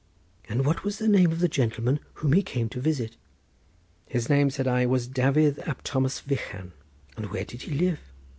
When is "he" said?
2.33-2.41, 7.61-7.75